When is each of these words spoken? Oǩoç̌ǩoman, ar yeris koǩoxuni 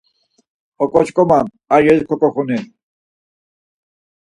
Oǩoç̌ǩoman, 0.83 1.45
ar 1.73 1.81
yeris 1.85 2.03
koǩoxuni 2.09 2.59